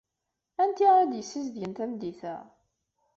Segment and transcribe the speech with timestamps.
[0.61, 2.35] Anti ara d-yessizedgen tameddit-a?